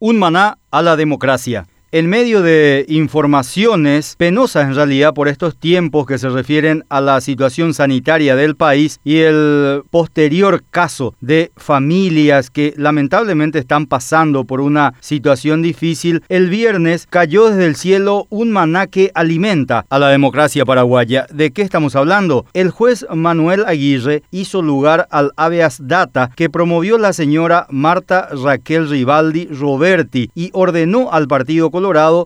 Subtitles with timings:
[0.00, 6.06] Un maná a la democracia en medio de informaciones penosas en realidad por estos tiempos
[6.06, 12.50] que se refieren a la situación sanitaria del país y el posterior caso de familias
[12.50, 18.50] que lamentablemente están pasando por una situación difícil, el viernes cayó desde el cielo un
[18.50, 21.26] maná que alimenta a la democracia paraguaya.
[21.32, 22.44] ¿De qué estamos hablando?
[22.52, 28.88] El juez Manuel Aguirre hizo lugar al habeas data que promovió la señora Marta Raquel
[28.88, 31.70] Rivaldi Roberti y ordenó al Partido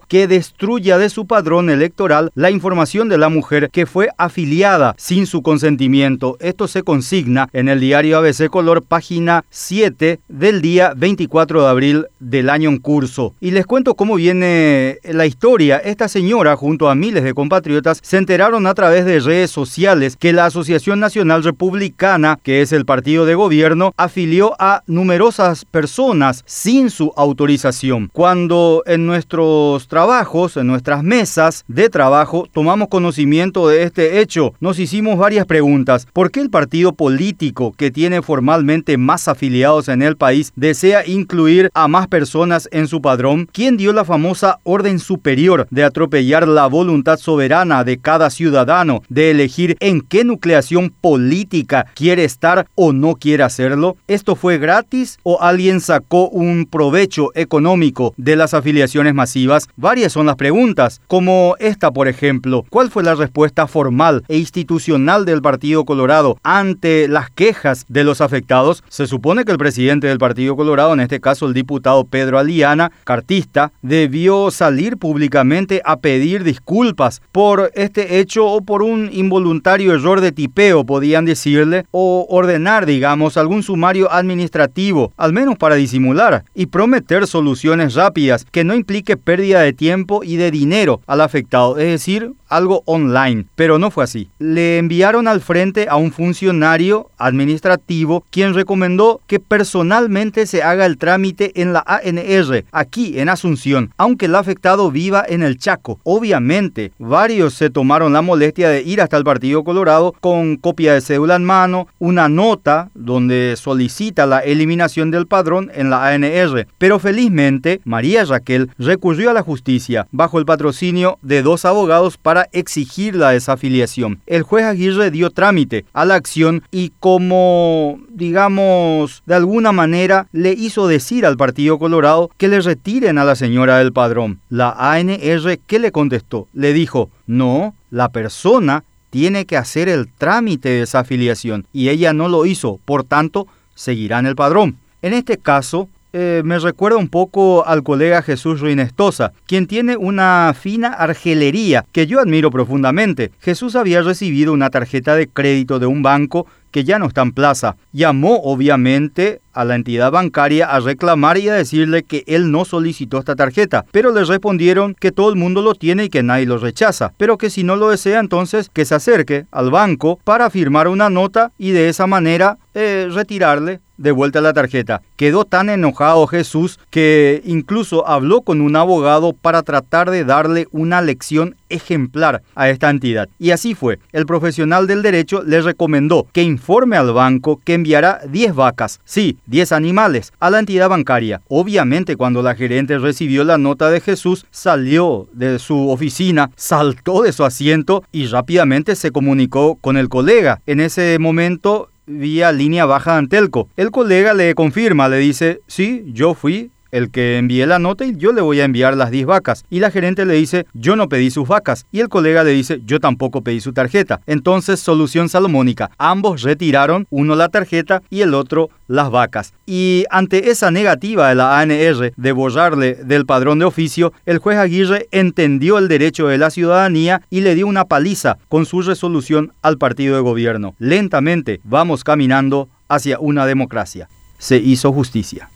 [0.08, 5.26] Que destruya de su padrón electoral la información de la mujer que fue afiliada sin
[5.26, 6.36] su consentimiento.
[6.40, 12.06] Esto se consigna en el diario ABC Color, página 7 del día 24 de abril
[12.18, 13.34] del año en curso.
[13.40, 15.76] Y les cuento cómo viene la historia.
[15.78, 20.32] Esta señora, junto a miles de compatriotas, se enteraron a través de redes sociales que
[20.32, 26.88] la Asociación Nacional Republicana, que es el partido de gobierno, afilió a numerosas personas sin
[26.88, 28.08] su autorización.
[28.12, 29.41] Cuando en nuestro
[29.88, 34.54] trabajos, en nuestras mesas de trabajo, tomamos conocimiento de este hecho.
[34.60, 36.06] Nos hicimos varias preguntas.
[36.12, 41.70] ¿Por qué el partido político que tiene formalmente más afiliados en el país desea incluir
[41.74, 43.48] a más personas en su padrón?
[43.52, 49.30] ¿Quién dio la famosa orden superior de atropellar la voluntad soberana de cada ciudadano de
[49.30, 53.96] elegir en qué nucleación política quiere estar o no quiere hacerlo?
[54.06, 59.31] ¿Esto fue gratis o alguien sacó un provecho económico de las afiliaciones masivas?
[59.76, 65.24] Varias son las preguntas, como esta por ejemplo, ¿cuál fue la respuesta formal e institucional
[65.24, 68.82] del Partido Colorado ante las quejas de los afectados?
[68.88, 72.92] Se supone que el presidente del Partido Colorado, en este caso el diputado Pedro Aliana,
[73.04, 80.20] cartista, debió salir públicamente a pedir disculpas por este hecho o por un involuntario error
[80.20, 86.66] de tipeo, podían decirle, o ordenar, digamos, algún sumario administrativo, al menos para disimular, y
[86.66, 91.86] prometer soluciones rápidas que no implique pérdida de tiempo y de dinero al afectado, es
[91.86, 94.28] decir, algo online, pero no fue así.
[94.38, 100.98] Le enviaron al frente a un funcionario administrativo quien recomendó que personalmente se haga el
[100.98, 105.98] trámite en la ANR, aquí en Asunción, aunque el afectado viva en el Chaco.
[106.02, 111.00] Obviamente, varios se tomaron la molestia de ir hasta el Partido Colorado con copia de
[111.00, 116.98] cédula en mano, una nota donde solicita la eliminación del padrón en la ANR, pero
[116.98, 123.14] felizmente María Raquel recurrió a la justicia bajo el patrocinio de dos abogados para exigir
[123.14, 124.20] la desafiliación.
[124.26, 130.52] El juez Aguirre dio trámite a la acción y como, digamos, de alguna manera le
[130.52, 134.40] hizo decir al Partido Colorado que le retiren a la señora del padrón.
[134.48, 136.48] La ANR, ¿qué le contestó?
[136.54, 142.28] Le dijo, no, la persona tiene que hacer el trámite de desafiliación y ella no
[142.28, 144.78] lo hizo, por tanto, seguirá en el padrón.
[145.02, 150.54] En este caso, eh, me recuerda un poco al colega Jesús Ruinestosa, quien tiene una
[150.58, 153.32] fina argelería que yo admiro profundamente.
[153.40, 157.32] Jesús había recibido una tarjeta de crédito de un banco que ya no está en
[157.32, 157.76] plaza.
[157.92, 163.18] Llamó obviamente a la entidad bancaria a reclamar y a decirle que él no solicitó
[163.18, 166.58] esta tarjeta, pero le respondieron que todo el mundo lo tiene y que nadie lo
[166.58, 170.88] rechaza, pero que si no lo desea entonces que se acerque al banco para firmar
[170.88, 175.00] una nota y de esa manera eh, retirarle de vuelta la tarjeta.
[175.16, 181.00] Quedó tan enojado Jesús que incluso habló con un abogado para tratar de darle una
[181.00, 183.28] lección ejemplar a esta entidad.
[183.38, 184.00] Y así fue.
[184.12, 189.38] El profesional del derecho le recomendó que informe al banco que enviará 10 vacas, sí,
[189.46, 191.40] 10 animales, a la entidad bancaria.
[191.48, 197.32] Obviamente cuando la gerente recibió la nota de Jesús, salió de su oficina, saltó de
[197.32, 200.60] su asiento y rápidamente se comunicó con el colega.
[200.66, 203.68] En ese momento vía línea baja Antelco.
[203.76, 208.16] El colega le confirma, le dice, sí, yo fui el que envíe la nota y
[208.16, 209.64] yo le voy a enviar las 10 vacas.
[209.70, 211.86] Y la gerente le dice, yo no pedí sus vacas.
[211.90, 214.20] Y el colega le dice, yo tampoco pedí su tarjeta.
[214.26, 215.90] Entonces, solución salomónica.
[215.98, 219.54] Ambos retiraron, uno la tarjeta y el otro las vacas.
[219.66, 224.58] Y ante esa negativa de la ANR de borrarle del padrón de oficio, el juez
[224.58, 229.52] Aguirre entendió el derecho de la ciudadanía y le dio una paliza con su resolución
[229.62, 230.74] al partido de gobierno.
[230.78, 234.08] Lentamente vamos caminando hacia una democracia.
[234.38, 235.51] Se hizo justicia.